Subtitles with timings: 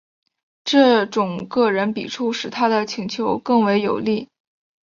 [0.63, 4.29] 这种个人笔触使他的请求更为有力。